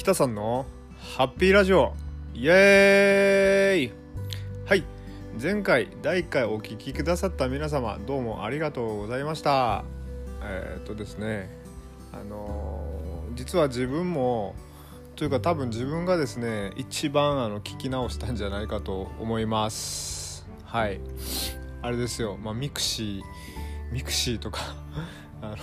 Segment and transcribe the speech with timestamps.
[0.00, 0.64] 北さんの
[0.96, 1.92] ハッピーラジオ。
[2.32, 3.92] イエーイ。
[4.64, 4.82] はい。
[5.38, 9.84] 前回第1回お聞きくださった皆様どうもありがとうございました。
[10.42, 11.50] えー、っとですね
[12.14, 14.54] あのー、実は自分も
[15.16, 20.48] というか多分自分がですね一番あの聞き直したんじゃないかと思います。
[20.64, 20.98] はい。
[21.82, 22.38] あれですよ。
[22.38, 24.60] まあミクシーミクシーとか
[25.42, 25.56] あの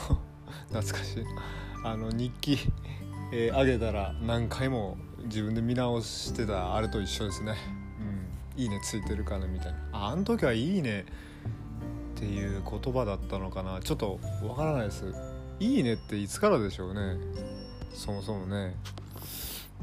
[0.70, 1.24] 懐かしい。
[1.84, 2.60] あの日記。
[3.32, 7.56] えー、上げたら何回も自分で見直してたあれと一緒ですね。
[8.56, 8.62] うん。
[8.62, 9.78] いいねついてるかなみたいな。
[9.92, 11.06] ああの時はいいね。
[12.16, 13.80] っていう言葉だったのかな。
[13.82, 15.14] ちょっとわからないです。
[15.60, 17.18] いいねっていつからでしょうね。
[17.94, 18.76] そもそもね。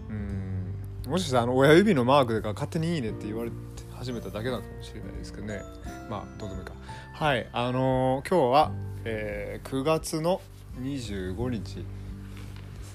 [0.09, 0.75] うん。
[1.07, 3.57] もしかしたらあの親指のマークでか勝手にいいねって言われて
[3.93, 5.63] 始めただけなのかもしれないですけどね。
[6.09, 6.73] まあどうでもいいか。
[7.13, 7.47] はい。
[7.53, 8.73] あのー、今日は、
[9.05, 10.41] えー、9月の
[10.81, 11.85] 25日。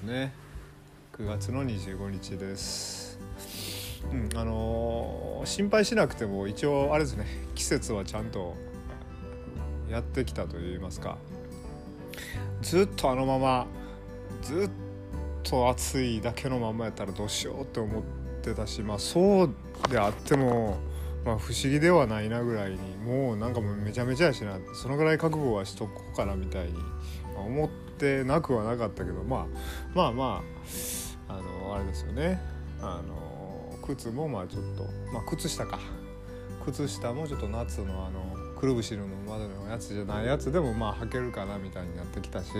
[0.00, 0.32] すね。
[1.18, 3.18] 9月の25日です。
[4.10, 8.54] うんあのー、心配しなくても一応あれですね季節はちゃんと
[9.90, 11.18] やってきたといいますか。
[12.62, 13.66] ずっとあのまま
[14.42, 14.70] ずっ
[15.42, 18.02] と暑いだけのままやったらどうしようって思っ
[18.42, 19.54] てたしまあそう
[19.90, 20.78] であっても
[21.24, 26.74] まあ不思議ではないなぐらいにもうなんかもうめちゃめちゃやしなそのぐらい覚悟はしとこうかなみたいに
[27.36, 27.89] 思って
[28.24, 29.46] なくはなかったけどまあ
[29.94, 30.42] まあま
[31.28, 32.40] ああのあれですよね。
[32.80, 35.78] あの靴もまあちょっとまあ靴下か。
[36.64, 42.50] 靴下もちょっと夏のあのくるぶしのまでのやつじゃないやつでもまあ履けるかなみたいになってきたし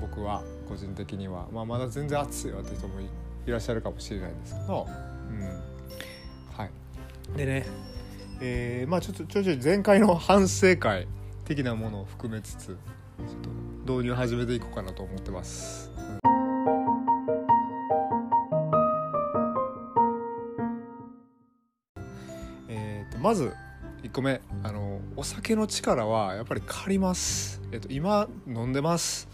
[0.00, 4.86] 僕は個人的には、まあ、まだ全然暑いわって人もいらっしゃるかもしれないんですけど、
[5.30, 5.44] うん。
[6.56, 6.70] はい、
[7.36, 7.66] でね、
[8.40, 11.06] えー、まあちょっとちょいちょ前回の反省会
[11.44, 12.76] 的なものを含めつつ
[13.18, 13.28] ちょっ
[13.86, 15.90] と導入始めていこうかなと思ってます。
[22.68, 23.52] えーと、まず
[24.02, 29.28] 1個目あのお酒の力はやっぱり借ります、えっと、今飲んでます。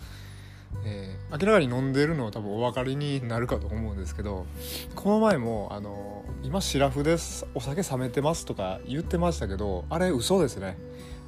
[0.84, 4.46] えー、明らかに飲んでるのは多分お分かりになるかと思うんですけど
[4.94, 7.46] この前もあの今シラフです。
[7.54, 10.76] お酒冷めてますとか言ってましたけどあれ嘘ですね。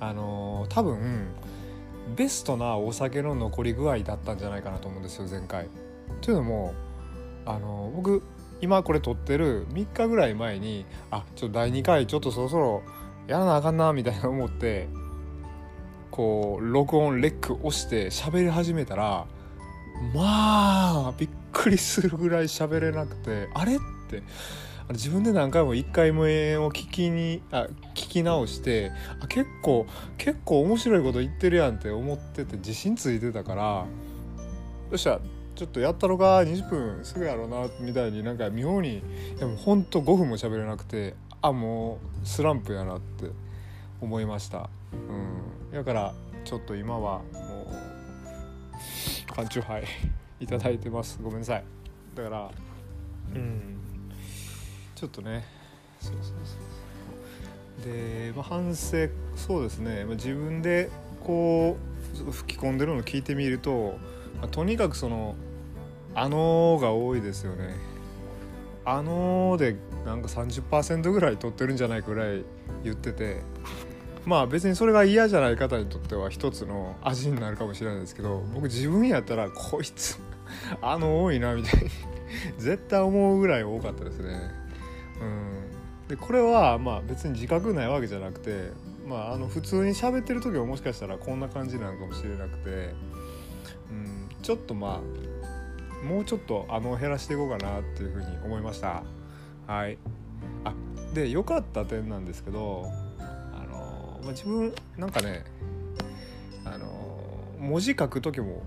[0.01, 1.27] あの多分
[2.17, 5.69] ベストなお酒の残り具合だったんじゃないかなと思うんですよ前回。
[6.21, 6.75] というのも
[7.47, 8.23] あの僕
[8.61, 12.83] 今これ撮ってる3日ぐらい前にあちょっと第2回ちょっとそろそろ
[13.27, 14.89] やらなあかんなみたいな思って
[16.11, 19.27] こう録音レック押して喋り始めたら
[20.15, 23.79] まあびっくりするぐらい喋れなくてあれっ
[24.09, 24.23] て
[24.91, 26.25] 自分で何回も1回もを
[26.71, 29.87] 聞きにあ聞き直してあ結構
[30.19, 33.87] 結構面白いこと言ってるやんって思ってて自信ついてたからよ
[34.95, 35.21] っしゃ
[35.55, 39.03] ちょっとやったのか20分すぐやろうなみたいになんか妙に
[39.39, 43.31] でもほんと5分も喋れなくてあもうスランプやなって
[44.01, 44.69] 思いました。
[44.93, 45.73] うん。
[45.73, 47.67] だからちょっと今はも
[49.31, 49.85] う缶チューハイ
[50.41, 51.19] いただいてます。
[51.23, 51.65] ごめんなさい。
[52.15, 52.51] だから
[53.35, 53.84] うん。
[54.95, 55.45] ちょっとね。
[56.01, 56.57] そうそうそ
[57.83, 60.91] うで、まあ、反省そうですね、まあ、自分で
[61.23, 61.77] こ
[62.29, 63.99] う吹き込んでるのを聞いてみると、
[64.41, 65.35] まあ、とにかくその
[66.15, 67.75] 「あのー」が多いですよね。
[68.85, 72.45] あのーでなんか30%ぐらい取ってるんじゃないかぐらい
[72.83, 73.41] 言ってて。
[74.27, 80.19] まあ別にそれが嫌じゃない方にとっては一つの味になるかもしれないですけど僕自分やったらこいつ
[80.81, 81.91] あの多いなみたいに
[82.57, 84.64] 絶対思うぐらい多かったですね。
[85.25, 88.71] うん、でこれはまあ別に自覚ないわけじゃなくて、
[89.07, 92.95] まあ、あの普通に喋ってる時はもしかしたらこんな感じなのかもしれなくて、
[93.91, 99.03] うん、ちょっとまあもうちょっとあの減らしていこうかなっていうふうに思いました。
[99.67, 99.97] はい、
[100.65, 100.75] あ
[101.15, 102.85] で良かった点なんですけど
[103.19, 105.45] あのまあ、自分なんかね
[106.65, 106.87] あの
[107.59, 108.63] 文字書く時も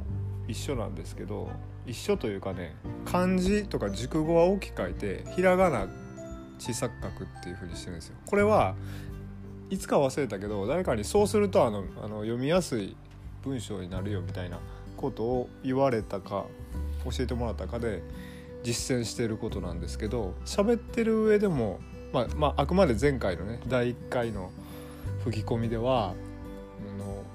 [0.48, 1.50] 一緒なんですけど
[1.86, 2.75] 一緒というかね
[3.06, 5.88] 漢字とか熟語は大きく書いてひらがな
[6.59, 8.15] 小さく書くっていうふうにしてるんですよ。
[8.25, 8.75] これは
[9.69, 12.95] いつか忘れたけど誰かにそうするとあのあの読みやすい
[13.44, 14.59] 文章になるよみたいな
[14.95, 16.45] ことを言われたか
[17.06, 18.01] 教えてもらったかで
[18.63, 21.80] 実践してることなんですけど喋ってる上でも、
[22.12, 24.51] まあ、まあ、あくまで前回のね第1回の
[25.24, 26.13] 「吹き込みでは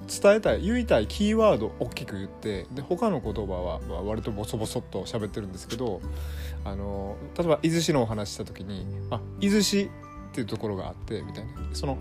[0.08, 6.00] 伝えたい言いたいキーワードを大きく言ってで他の言葉は、まあ、割とボソボソっと喋ってるんですけど
[6.64, 9.90] あの例えば伊豆市のお話した時に「あ伊豆市」
[10.32, 11.98] っていうところがあってみたいなその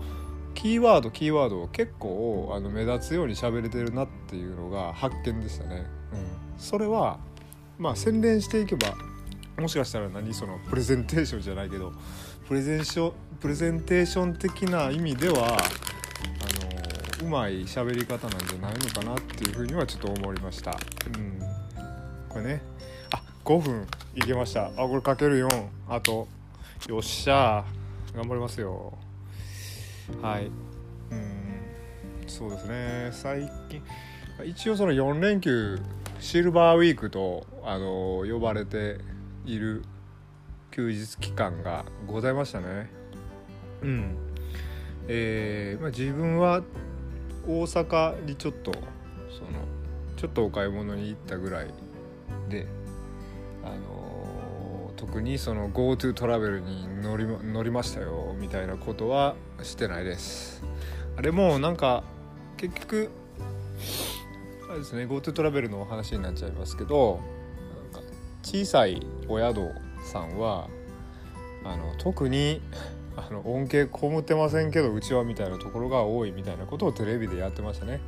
[0.54, 5.86] キーワードキーワードを結構あの目立つように喋れてるなっていうのが発見でしたね。
[6.12, 6.26] うん、
[6.58, 7.18] それは
[7.78, 8.94] まあ洗練していけば
[9.58, 11.92] もしかしたら何そのプレゼンテーションじゃないけど
[12.46, 16.61] プレゼンショプレゼンテーション的な意味ではあの
[17.22, 20.72] うまい喋り方なんじゃないのかなっていうふうにはちょっと思いました。
[21.16, 21.40] うん。
[22.28, 22.62] これね。
[23.12, 23.86] あ5分
[24.16, 24.66] いけました。
[24.66, 26.26] あこれかける4あと
[26.88, 27.64] よっしゃ。
[28.14, 28.98] 頑張りますよ。
[30.20, 30.50] はい。
[31.10, 32.24] うん。
[32.26, 33.10] そうですね。
[33.12, 33.82] 最近
[34.44, 35.78] 一応その4連休
[36.18, 38.98] シルバーウィークとあの呼ばれて
[39.44, 39.84] いる
[40.72, 42.90] 休日期間がございましたね。
[43.82, 44.16] うん。
[45.08, 46.62] えーまあ、自分は
[47.46, 49.50] 大阪にちょっとその
[50.16, 51.66] ちょっとお買い物に行ったぐらい
[52.48, 52.66] で、
[53.64, 60.62] あの、特にその GoTo トラベルに乗り乗りましたよみたいなことはしてないです。
[61.16, 62.04] あれもなんか
[62.56, 63.10] 結局
[64.70, 67.20] あれですね GoTo トラベルのお話になっちゃいますけど
[67.92, 68.08] なんか
[68.42, 69.72] 小さいお宿
[70.04, 70.68] さんは
[71.64, 72.62] あの特に
[73.16, 78.00] あの恩恵こむってませんけどうちはみたいなところが多いみたいなことをテレビでやってましたね。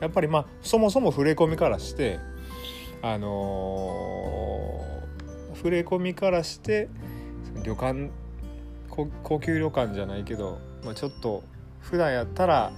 [0.00, 2.18] やっぱりまあそもそも触れ込みからして
[3.02, 6.88] あのー、触れ込みからして
[7.62, 8.10] 旅館
[9.22, 11.42] 高級旅館じゃないけど、まあ、ちょっと
[11.80, 12.72] 普段やったら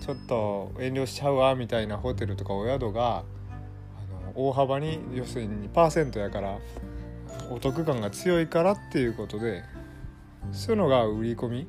[0.00, 3.22] ちょっと遠慮しちゃうわみたいなホテルとかお宿があ
[4.26, 6.58] の大幅に要するに2%やから
[7.50, 9.62] お得感が強いからっていうことで
[10.50, 11.66] そういうのが売り込み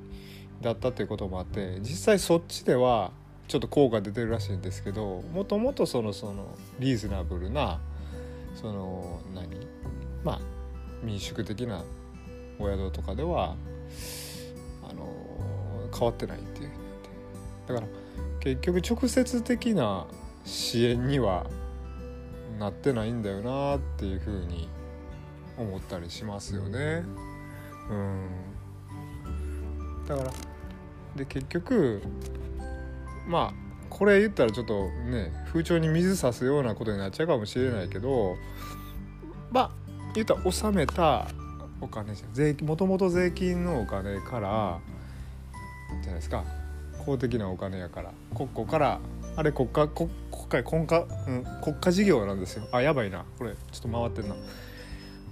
[0.62, 3.12] だったっていうこともあって実際そっちでは
[3.48, 7.80] ちょっと効果出てるらしいんですけどもともとそのそのリーズナブルな
[8.56, 9.68] その何？
[10.24, 10.40] まあ
[11.04, 11.84] 民宿的な
[12.60, 13.56] お宿とかでは
[14.90, 15.08] あの
[15.92, 16.70] 変わってないっていう
[17.68, 17.88] だから
[18.40, 20.08] 結局直接的な
[20.46, 21.46] 支援には
[22.60, 24.70] なってないんだよなっていうふうに
[25.58, 27.04] 思ったりしますよね。
[27.90, 28.53] うん。
[30.08, 30.32] だから
[31.16, 32.02] で結局
[33.28, 33.54] まあ
[33.90, 38.36] これ言ったらちょっとね風潮に水さすようなことになっちゃうかもしれないけど
[39.52, 39.72] まあ
[40.16, 41.28] 言ったら納めた
[41.82, 44.80] お金じゃ税もともと税金のお金から
[46.02, 46.44] じゃないですか。
[47.06, 48.12] 公的なお金やから。
[48.36, 49.00] 国庫から
[49.36, 50.10] あれ国家国
[50.50, 52.68] 家国家、うん、国家事業なんですよ。
[52.72, 53.26] あやばいな。
[53.38, 54.36] これちょっと回ってんな。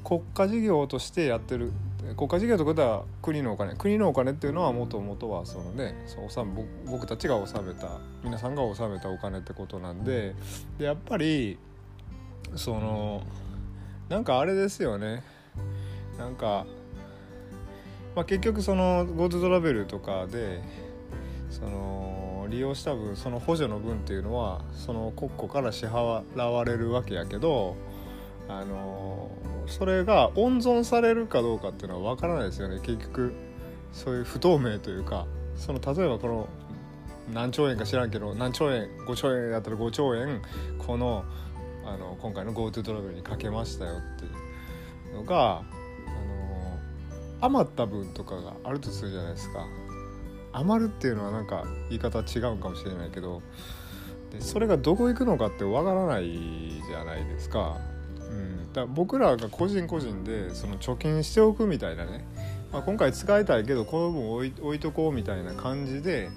[0.04, 1.72] 国家事業としてやってる
[2.16, 3.76] 国家事業ということは国のお金。
[3.76, 6.46] 国のお金っていうのはもともとはそのねそう
[6.86, 10.36] 僕たちが納めた皆さんが納めたお金ってことなんで
[10.78, 11.58] でやっぱり
[12.56, 13.24] その
[14.10, 15.24] なんかあれですよね。
[16.18, 16.66] なんか、
[18.16, 20.62] まあ、結局その GoTo トラベルとかで
[21.50, 27.76] その利用した分その補助の分っていうのはその国庫から支払われるわけやけど
[28.48, 29.32] あの
[29.72, 32.80] それが温存されるかどうかっていうのは分からないですよね。
[32.84, 33.34] 結局
[33.94, 35.26] そういう不透明というか
[35.56, 36.48] その例えばこの
[37.34, 40.42] 何兆円か知らんけど何兆円5兆円だったら5兆円
[40.78, 41.26] この
[41.86, 44.30] あの今回の GoTo トラベルにかけましたよってい
[45.14, 46.80] うのがあの
[47.42, 49.66] 余った分とかがあるとするじゃないですか。
[50.54, 53.42] 余るっていうのはなんか言い方違うかもしれないけど
[54.32, 57.78] でそれがどこ行くのかってわからないじゃないですか、
[58.74, 62.24] だ僕らが個人個人でその貯金しておくみたいなね、
[62.72, 66.30] まあ、今回使いたいけどこの分置い置いとこうみたいな感じで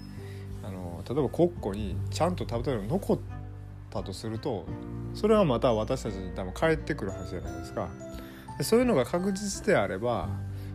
[0.63, 3.19] あの例えば国庫にちゃんと例えば残っ
[3.91, 4.65] たとすると
[5.15, 7.89] それはまた私たちに多分返ってくるはずじゃないですか。
[8.59, 10.29] でそういうのが確実であれば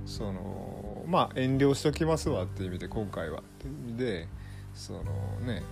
[0.05, 4.27] そのまあ遠慮しときますわっていう意味で今回はっていう意味で
[4.73, 5.03] その
[5.45, 5.63] ね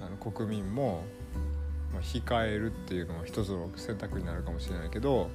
[0.00, 1.02] あの国民も
[1.92, 5.30] まあ、控えるっていうのは一つの選択になるかもしれないけど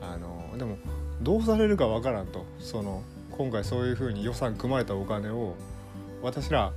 [0.00, 0.78] あのでも
[1.20, 2.44] どうされるかわからんと。
[2.58, 5.54] その今回そういうふうに予算組まれたお金を
[6.22, 6.72] 私ら、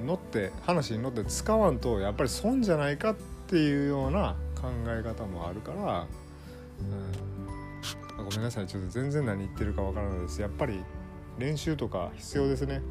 [0.00, 3.14] うん、乗って話に乗って使わんとやっぱり損じゃないかっ
[3.46, 6.06] ていうような考え方もあるから、
[8.18, 8.66] うん、ごめんなさい。
[8.66, 10.40] ちょっと全然何言ってるかわからないです。
[10.40, 10.82] やっぱり
[11.38, 12.82] 練習とか必要ですね。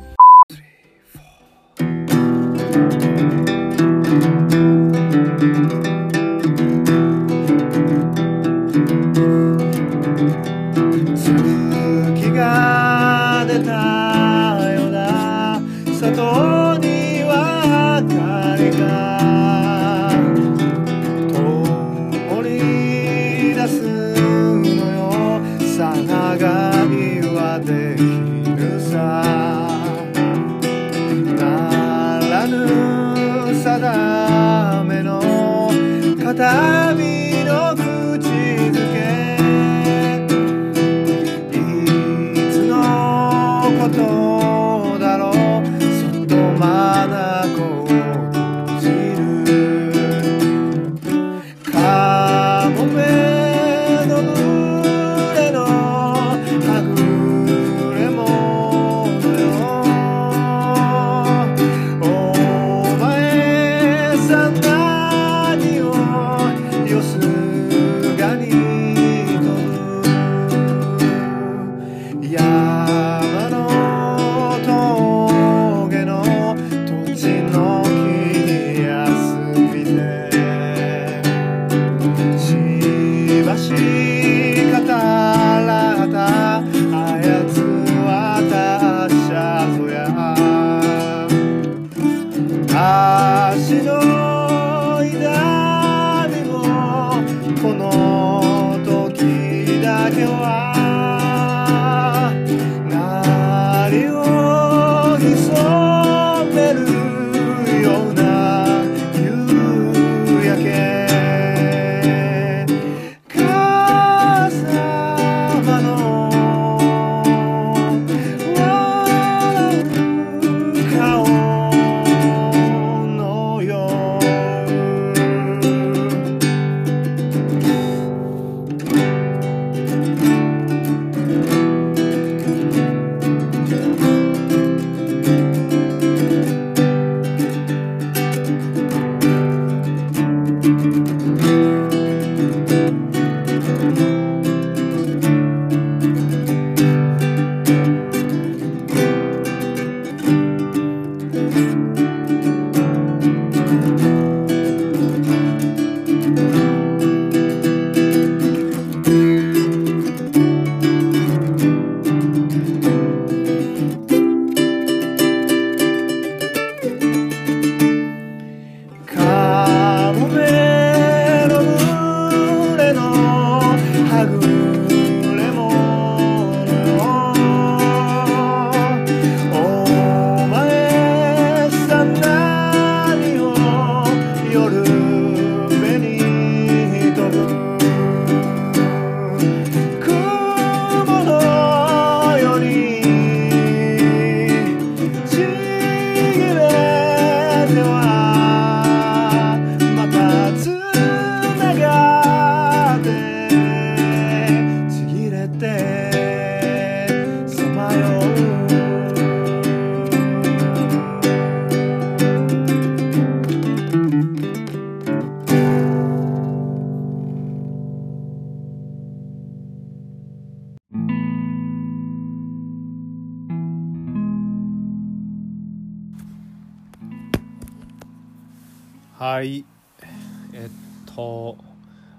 [230.58, 230.70] えっ
[231.14, 231.58] と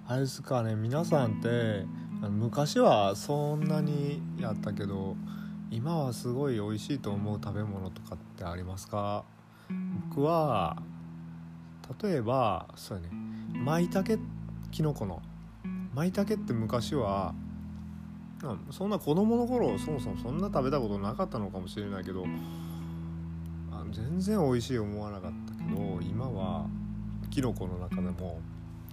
[0.06, 1.86] あれですかね皆さんって
[2.28, 5.16] 昔はそんなにやったけど
[5.70, 9.24] 今はすごい美味しいと思う食べ物とかってありますか？
[10.10, 10.76] 僕は
[12.02, 13.10] 例えばそうやね
[13.54, 14.18] 舞茸
[14.70, 15.22] きのこの
[15.94, 17.34] 舞茸って昔は
[18.70, 22.26] そんな子供の頃そもそもそんな食べたことなかったのかもしれないけど
[23.92, 26.66] 全然美味しい思わなかったけど今は
[27.30, 28.40] キノコの中でも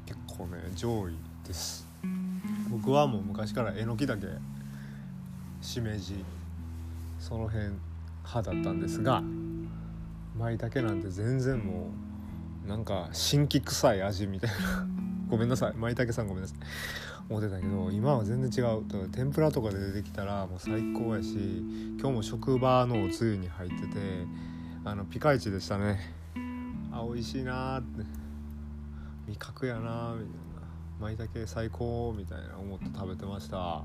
[0.05, 1.13] 結構ね上位
[1.47, 1.87] です。
[2.69, 4.27] 僕はもう昔からえのきだけ
[5.61, 6.23] しめじ
[7.19, 7.69] その辺
[8.25, 9.21] 派だったんですが
[10.37, 11.91] 舞茸なんて全然も
[12.65, 14.87] うなんか新規臭い味みたいな。
[15.29, 15.73] ごめんなさい。
[15.73, 16.57] 舞茸さんごめんなさい。
[17.29, 18.83] 思ってたけど今は全然違う。
[18.87, 21.63] だから天ぷらとかで出てきたらもう最高やし
[21.99, 24.25] 今日も職場のおつゆに入ってて
[24.85, 25.99] あのピカイチでしたね。
[26.91, 28.22] あ美味しいなーって
[29.27, 30.33] 味覚やなーみたいな。
[30.99, 33.83] 舞茸最高みたいな思って食べてました。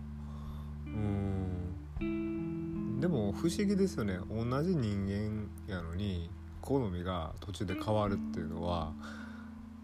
[0.87, 3.00] うん。
[3.00, 4.18] でも不思議ですよね。
[4.30, 6.30] 同じ人間やのに
[6.61, 8.92] 好みが途中で変わるっていうのは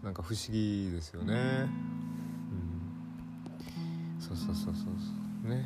[0.03, 1.33] なんか不思議ですよね。
[1.33, 1.37] う
[4.17, 4.19] ん。
[4.19, 4.75] そうそうそうそう。
[4.75, 5.65] そうね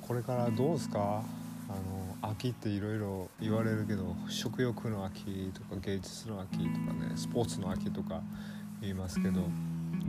[0.00, 1.22] これからどうですか？
[1.68, 8.22] あの秋っていろいろ言われるけど食欲の秋とか芸術の秋とかねスポーツの秋とか
[8.80, 9.40] 言いますけど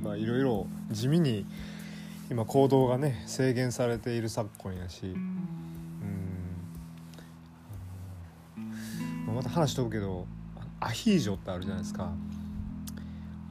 [0.03, 1.45] まあいろいろ地味に
[2.29, 5.45] 今行動がね制限されている昨今やしうん。
[9.33, 10.25] また話飛ぶけど
[10.79, 12.11] アヒージョってあるじゃないですか。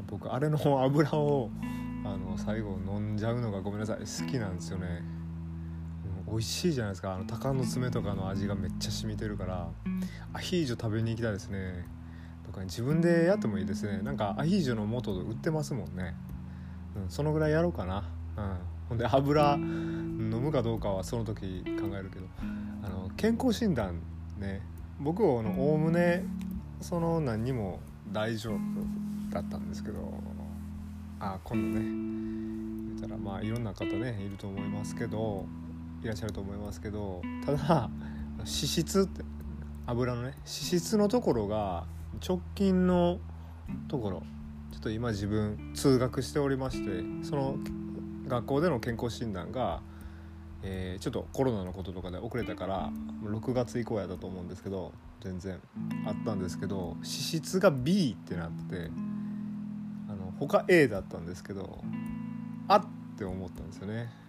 [0.06, 1.50] 僕あれの油を
[2.04, 5.02] あの最後飲んじゃうのがごめんなさい好きなんですよね。
[5.08, 5.13] うん
[6.34, 7.14] 美味しいじゃないですか。
[7.14, 9.68] あの鷹の爪とかの味がめっちゃ染みてるから。
[10.32, 11.86] アヒージョ食べに行きたいですね。
[12.44, 14.02] とか自分でやってもいいですね。
[14.02, 16.16] なんかアヒージョの素売ってますもんね、
[16.96, 18.04] うん、そのぐらいやろうかな、
[18.36, 18.56] うん、
[18.88, 22.26] ほんで油飲むかどうかはその時考えるけど。
[22.82, 24.00] あの健康診断
[24.38, 24.60] ね。
[24.98, 26.24] 僕はおおむね
[26.80, 27.78] その何にも
[28.12, 28.58] 大丈夫
[29.32, 30.12] だったんですけど。
[31.20, 32.94] あ今度ね。
[32.96, 35.46] 言ったらまあいろんな方ねいると思いますけど。
[36.04, 37.88] いらっしゃると思いますけどただ
[38.40, 39.24] 脂質って
[39.86, 41.86] 油のね脂質のところが
[42.26, 43.18] 直近の
[43.88, 44.22] ところ
[44.70, 47.56] ちょっと今自分通学しておりましてその
[48.26, 49.80] 学校での健康診断が、
[50.62, 52.90] えー、ちょっとコロナのこととかで遅れたから
[53.22, 54.92] 6月以降やったと思うんですけど
[55.22, 55.58] 全然
[56.06, 58.90] あったんですけど脂質が B ってなって
[60.10, 61.82] あの他 A だったんですけど
[62.68, 62.84] あっ
[63.16, 64.23] て思ったんですよね。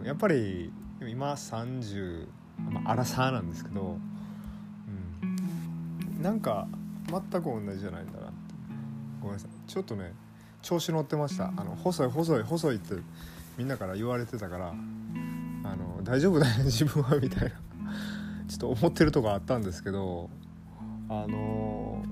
[0.00, 2.26] うん、やっぱり今30、
[2.70, 3.98] まあ、アラサーなんですけど
[5.22, 6.22] うん。
[6.22, 6.66] なんか
[7.08, 8.34] 全く同じじゃないんだなって。
[9.20, 9.70] ごめんなさい。
[9.70, 10.12] ちょっとね
[10.62, 11.52] 調子乗ってました。
[11.56, 12.94] あの細い細い細いって
[13.58, 17.64] みんなから言われてたからあの大丈夫だよね 自分はみたいな。
[18.48, 20.28] ちょっと思ってるとこあったんですけど
[21.08, 22.02] あの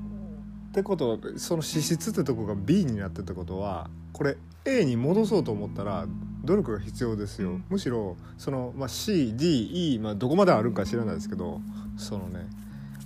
[0.71, 6.07] ってことはその脂質ってとこが B になってたことはこれ A に戻そうと思ったら
[6.45, 7.61] 努力が必要ですよ。
[7.69, 11.61] むしろその、まあ、CDE、まあ、どこまであるか知らないですけど
[11.97, 12.47] そのね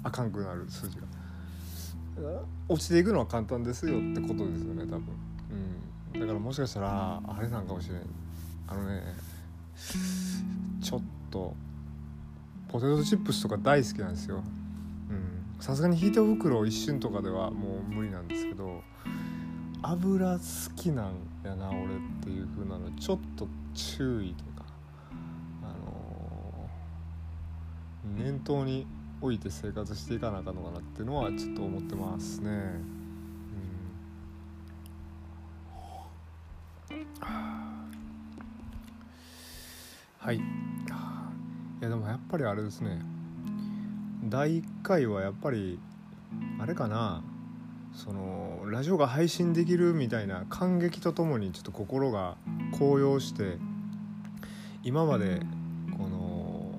[0.03, 1.03] あかんくなる数字が。
[2.69, 5.03] 落ちていくのは簡単ですよってことですよね多分、
[6.15, 8.05] うん、だからもしかしたらあれなんかもしれない
[8.69, 9.03] あのね
[10.83, 11.55] ちょっと
[12.69, 14.43] ポテトチップスとか大好きなんですよ。
[15.61, 18.83] さすがにヒート袋一瞬とかではもう無理なんですけど
[19.89, 20.41] 油好
[20.75, 21.13] きなん
[21.45, 21.87] やな俺っ
[22.23, 24.67] ていう風なのちょっと注意とか
[25.63, 28.87] あのー、念頭に
[29.21, 32.97] 置いて生活していかなあかんのかなっていうのはちょっと思ってますね。
[40.19, 40.39] はい。
[40.39, 40.41] い
[41.81, 43.01] やでもやっぱりあれですね。
[44.25, 45.79] 第1回はやっぱり
[46.59, 47.23] あれかな。
[47.97, 52.37] そのラジオが配信できるみたいな感激とともにちょっと心が
[52.79, 53.57] 高揚して
[54.83, 55.41] 今まで
[55.97, 56.79] この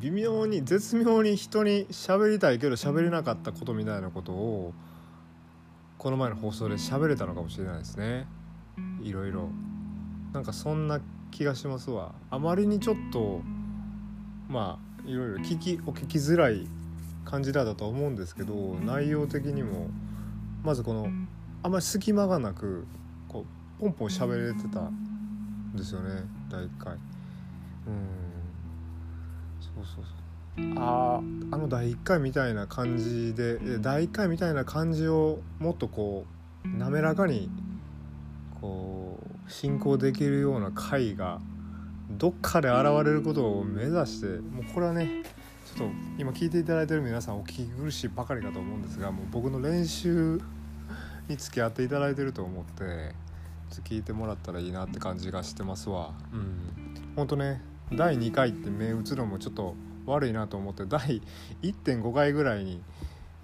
[0.00, 4.72] 微妙に絶妙に人に喋りたいけど喋れなかったことみたいなことを
[5.98, 8.26] この前の放送で喋れたのかもしれないですね。
[9.02, 9.50] いろいろ。
[10.32, 12.14] なんかそんな気がしますわ。
[12.30, 13.42] あまりにちょっと
[14.48, 16.66] まあいろいろ聞きお聞きづらい
[17.24, 18.54] 感じだったと思うんですけど
[18.84, 19.88] 内容的にも
[20.62, 21.08] まずこの
[21.62, 22.86] あんまり隙間がなく
[23.28, 23.44] こ
[23.78, 26.94] うポンポン喋れてたんですよね第1回。
[26.94, 27.00] うん。
[29.60, 30.20] そうそうそう。
[30.76, 31.20] あ
[31.52, 36.26] あの第1回みたいな感じで第1回みたいな感じをもっとこ
[36.64, 37.48] う滑らかに
[38.60, 41.40] こう進行できるような回が
[42.10, 45.22] どっかで現れることを目指してもうこれはね
[45.76, 50.40] ちょっと今聞いていただいてる皆さんお聞き苦しいばかりかと思うんですがもう僕の練習
[51.28, 53.14] に付き合っていただいてると思って
[53.84, 56.12] 聞いてもらったらいいなって感じがしてますわ。
[56.32, 57.14] うん。
[57.14, 61.22] ほんとね第2回って目打つのもちょっと悪いなと思って第
[61.62, 62.82] 1.5回ぐらいに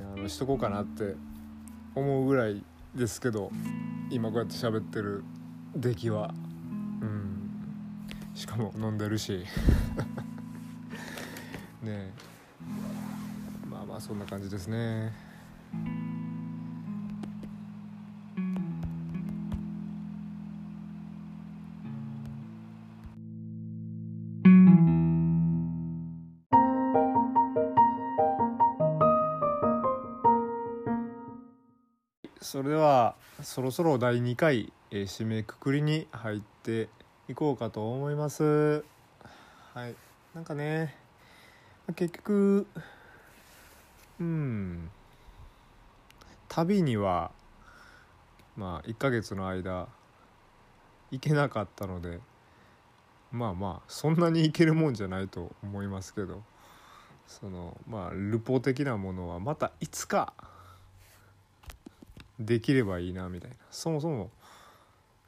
[0.01, 1.15] あのしとこうかなって
[1.95, 3.53] 思うぐらいですけど
[4.11, 5.23] 今こうやって喋ってる
[5.77, 6.35] 出来は。
[7.01, 7.51] うん。
[8.35, 9.45] しかも飲んでるし。
[11.87, 12.13] ね。
[13.71, 15.13] まあまあそんな感じですね。
[32.41, 36.89] それではそろそろ第2回、えー、締めくくりに入って
[37.29, 38.85] いこうかと思います。
[39.75, 39.95] はい。
[40.35, 41.06] なんかね
[41.95, 42.67] 結局
[44.19, 44.91] うん。
[46.49, 47.31] 旅には
[48.57, 49.89] まあ1ヶ月の間
[51.11, 52.21] 行けなかったので
[53.31, 56.43] まあまあそんなに行けるもんじゃないと思いますけど
[57.27, 60.33] そのまあルポ的なものはまたいつか
[62.39, 63.57] できればいいなみたいな。
[63.71, 64.31] そもそも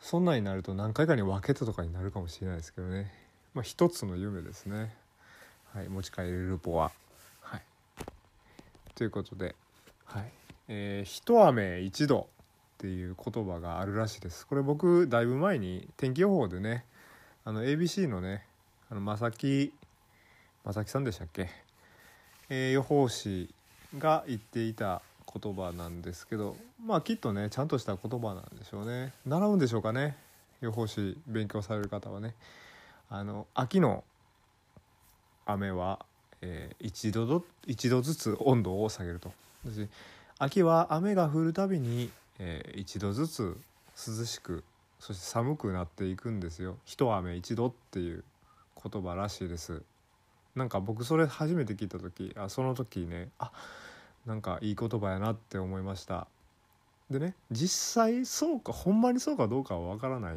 [0.01, 3.13] そんなになると何回かに分けたとかになるかもしれないですけどね。
[3.55, 4.97] まあ一つの夢ですね。
[5.79, 6.91] はい持ち帰れるルポは
[7.41, 7.63] はい。
[8.97, 9.55] ということで
[10.07, 10.25] はい。
[10.67, 12.25] えー、一雨一度っ
[12.79, 14.45] ていう言葉があるらしいです。
[14.45, 16.85] これ僕だいぶ前に天気予報でね
[17.45, 18.45] あの ABC のね
[18.91, 19.73] あの正木
[20.65, 21.49] 正木さんでしたっけ、
[22.49, 23.49] えー、予報士
[23.99, 25.01] が言っていた
[25.33, 29.13] 言葉なんですけどまあきっとねちゃんとした言葉なんでしょうね。
[29.25, 30.17] 習うんでしょうかね？
[30.61, 32.35] 予報士勉強される方はね。
[33.11, 34.03] あの秋の
[35.49, 36.05] 雨は、
[36.43, 39.33] えー、1度ど1度ずつ温度を下げると。
[40.39, 43.57] 秋は雨が降るたびに、えー、1度ずつ
[44.07, 44.63] 涼しく
[45.01, 46.77] そして寒くなっていくんですよ。
[46.85, 48.23] 一雨一度っていう
[48.83, 49.83] 言葉らしいです。
[50.55, 53.51] なんか僕それ初めて聞いた時あその時ねあ
[54.27, 56.27] なんかいい言葉やなって思いました。
[57.11, 60.37] でね実際そうかほんまにそうかどうかはわからない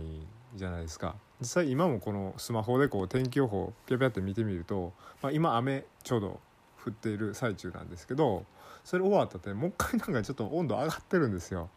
[0.56, 1.15] じゃないですか。
[1.41, 6.39] 実際今もこのスマホでこう天気予報ピャピャって見てみると、まあ、今雨ちょうど
[6.86, 8.45] 降っている最中なんですけど
[8.86, 11.69] それ終わったってもう一回なんかちょっと温度上がってるんですよ。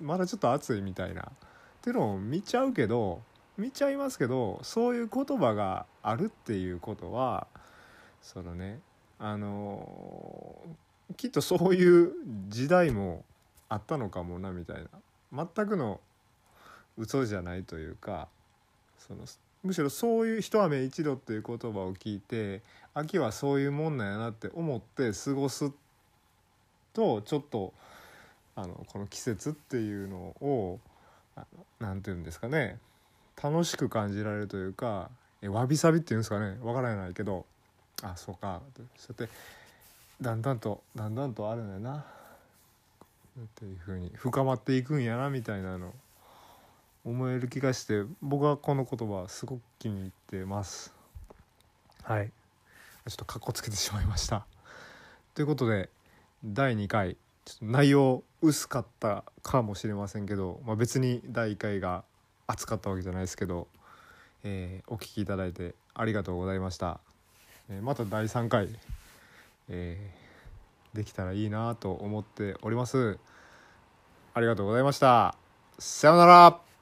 [0.00, 1.22] まだちょっと暑いみたいな。
[1.22, 1.26] っ
[1.82, 3.20] ていうのを見ちゃうけど
[3.56, 7.46] 見ちゃいますけどそういう言葉があるっていうことは
[8.22, 8.80] そのね
[9.18, 10.56] あの
[11.16, 12.12] きっとそういう
[12.48, 13.24] 時代も
[13.68, 14.76] あったのかもなみたい
[15.32, 15.46] な。
[15.56, 16.00] 全くの
[16.96, 18.28] 嘘じゃないというか
[19.06, 19.24] その
[19.62, 22.62] むしろそういう一雨一度っていう言葉を聞いて
[22.92, 25.72] 秋はそういうもんなんやなって思って過ごす
[26.92, 27.72] とちょっと
[28.56, 30.78] あのこの季節っていうのを
[31.80, 32.78] 何て言うんですかね
[33.42, 35.10] 楽しく感じられるというか
[35.42, 37.44] えわびさびっていうんですかねわからないけど
[38.02, 38.60] あそうか
[38.96, 39.34] そうやって
[40.20, 45.92] だんだんとだんだんとあるんやなっていうふうに深まっていくんやなみたいなの
[47.04, 50.94] 思える気がして僕はこの言葉すごく気に入ってます。
[52.02, 52.30] はい。
[53.06, 54.46] ちょっとかっこつけてしまいました。
[55.34, 55.90] ということで
[56.44, 62.04] 第2回ちょっと内容薄かったかもしれませんけど、まあ、別に第1回が
[62.46, 63.66] 熱かったわけじゃないですけど、
[64.42, 67.00] えー、お聴きいただいてありがとうございました、
[67.70, 68.68] えー、また第3回、
[69.68, 73.18] えー、できたらいいなと思っております。
[74.34, 75.36] ありがとうございました。
[75.78, 76.73] さようなら。